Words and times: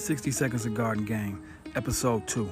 60 0.00 0.30
Seconds 0.30 0.66
of 0.66 0.74
Garden 0.74 1.04
Game, 1.04 1.42
Episode 1.74 2.26
2. 2.26 2.48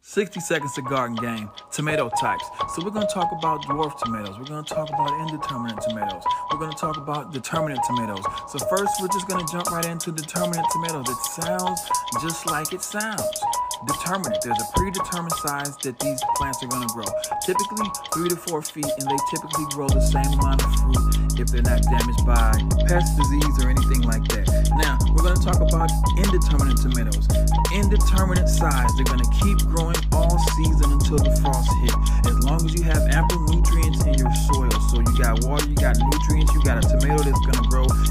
Sixty 0.00 0.40
seconds 0.40 0.74
to 0.74 0.82
garden 0.82 1.14
game. 1.16 1.50
Tomato 1.70 2.10
types. 2.20 2.44
So 2.74 2.82
we're 2.82 2.90
gonna 2.90 3.06
talk 3.06 3.30
about 3.30 3.62
dwarf 3.62 3.96
tomatoes. 4.02 4.38
We're 4.38 4.46
gonna 4.46 4.62
talk 4.64 4.88
about 4.88 5.12
indeterminate 5.20 5.80
tomatoes. 5.82 6.22
We're 6.50 6.58
gonna 6.58 6.72
talk 6.72 6.96
about 6.96 7.32
determinate 7.32 7.78
tomatoes. 7.86 8.24
So 8.48 8.58
first, 8.70 8.90
we're 9.00 9.08
just 9.08 9.28
gonna 9.28 9.46
jump 9.52 9.70
right 9.70 9.84
into 9.84 10.10
determinate 10.10 10.64
tomatoes. 10.72 11.08
It 11.08 11.42
sounds 11.42 11.80
just 12.22 12.46
like 12.46 12.72
it 12.72 12.82
sounds 12.82 13.22
determinate. 13.86 14.40
There's 14.42 14.58
a 14.58 14.68
predetermined 14.74 15.38
size 15.44 15.76
that 15.84 15.98
these 16.00 16.20
plants 16.36 16.62
are 16.62 16.68
going 16.68 16.86
to 16.86 16.92
grow. 16.94 17.08
Typically 17.44 17.86
three 18.14 18.28
to 18.28 18.36
four 18.36 18.62
feet, 18.62 18.88
and 18.88 19.06
they 19.06 19.20
typically 19.30 19.66
grow 19.70 19.88
the 19.88 20.02
same 20.02 20.38
amount 20.38 20.64
of 20.64 20.70
fruit 20.80 21.18
if 21.38 21.46
they're 21.54 21.62
not 21.62 21.82
damaged 21.86 22.24
by 22.26 22.50
pest, 22.90 23.14
disease, 23.14 23.54
or 23.62 23.70
anything 23.70 24.02
like 24.02 24.26
that. 24.34 24.46
Now, 24.82 24.98
we're 25.14 25.22
going 25.22 25.38
to 25.38 25.44
talk 25.44 25.62
about 25.62 25.86
indeterminate 26.18 26.82
tomatoes. 26.82 27.26
Indeterminate 27.70 28.48
size, 28.48 28.90
they're 28.98 29.06
going 29.06 29.22
to 29.22 29.32
keep 29.38 29.58
growing 29.70 29.98
all 30.10 30.34
season 30.58 30.98
until 30.98 31.22
the 31.22 31.30
frost 31.38 31.70
hit. 31.84 31.94
As 32.26 32.36
long 32.42 32.58
as 32.66 32.74
you 32.74 32.82
have 32.82 33.02
ample 33.14 33.38
nutrients 33.54 34.02
in 34.02 34.18
your 34.18 34.32
soil, 34.50 34.74
so 34.90 34.98
you 34.98 35.12
got 35.22 35.44
water, 35.46 35.68
you 35.68 35.78
got 35.78 35.94
nutrients, 35.94 36.50
you 36.54 36.62
got 36.66 36.82
a 36.82 36.84
tomato 36.88 37.22
that's 37.22 37.42
going 37.46 37.60
to 37.62 37.67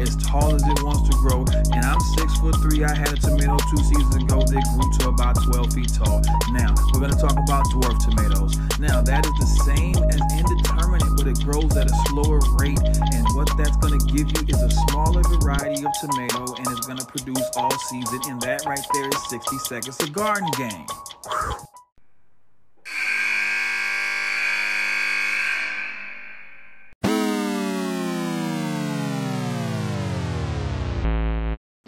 as 0.00 0.16
tall 0.16 0.54
as 0.54 0.62
it 0.64 0.82
wants 0.82 1.08
to 1.08 1.14
grow. 1.20 1.44
And 1.72 1.84
I'm 1.84 2.00
six 2.16 2.36
foot 2.40 2.56
three. 2.64 2.82
I 2.84 2.94
had 2.94 3.12
a 3.12 3.20
tomato 3.20 3.56
two 3.70 3.82
seasons 3.84 4.16
ago 4.16 4.40
that 4.40 4.64
grew 4.74 4.88
to 4.98 5.08
about 5.08 5.36
12 5.44 5.74
feet 5.74 5.92
tall. 5.92 6.20
Now, 6.52 6.74
we're 6.92 7.00
going 7.00 7.12
to 7.12 7.20
talk 7.20 7.36
about 7.36 7.68
dwarf 7.70 8.00
tomatoes. 8.00 8.56
Now, 8.80 9.00
that 9.02 9.26
is 9.28 9.36
the 9.36 9.50
same 9.68 9.96
as 10.08 10.20
indeterminate, 10.34 11.12
but 11.16 11.28
it 11.28 11.38
grows 11.44 11.76
at 11.76 11.86
a 11.86 11.96
slower 12.08 12.40
rate. 12.56 12.80
And 13.12 13.24
what 13.36 13.52
that's 13.56 13.76
going 13.78 13.98
to 13.98 14.04
give 14.08 14.32
you 14.32 14.42
is 14.48 14.60
a 14.62 14.72
smaller 14.88 15.22
variety 15.38 15.84
of 15.84 15.92
tomato 16.00 16.56
and 16.56 16.66
it's 16.72 16.86
going 16.86 16.98
to 16.98 17.06
produce 17.06 17.44
all 17.56 17.72
season. 17.92 18.20
And 18.28 18.40
that 18.42 18.64
right 18.64 18.84
there 18.94 19.08
is 19.08 19.28
60 19.28 19.58
seconds 19.68 20.00
of 20.00 20.12
garden 20.12 20.48
game. 20.56 20.86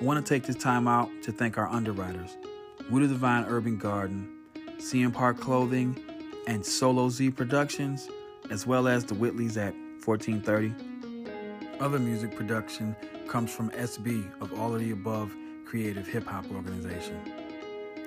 I 0.00 0.04
want 0.04 0.24
to 0.24 0.34
take 0.34 0.44
this 0.44 0.56
time 0.56 0.88
out 0.88 1.10
to 1.24 1.32
thank 1.32 1.58
our 1.58 1.68
underwriters, 1.68 2.38
Wood 2.88 3.02
of 3.02 3.10
Divine 3.10 3.44
Urban 3.44 3.76
Garden, 3.76 4.34
CM 4.78 5.12
Park 5.12 5.38
Clothing, 5.38 5.94
and 6.46 6.64
Solo 6.64 7.10
Z 7.10 7.32
Productions, 7.32 8.08
as 8.50 8.66
well 8.66 8.88
as 8.88 9.04
the 9.04 9.14
Whitleys 9.14 9.58
at 9.58 9.74
1430. 10.06 10.74
Other 11.80 11.98
music 11.98 12.34
production 12.34 12.96
comes 13.28 13.52
from 13.52 13.68
SB 13.72 14.26
of 14.40 14.58
All 14.58 14.74
of 14.74 14.80
the 14.80 14.92
Above 14.92 15.34
Creative 15.66 16.06
Hip 16.06 16.26
Hop 16.26 16.50
Organization. 16.50 17.20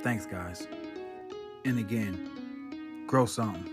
Thanks, 0.02 0.26
guys. 0.26 0.68
And 1.64 1.78
again, 1.78 3.06
grow 3.06 3.28
something. 3.28 3.73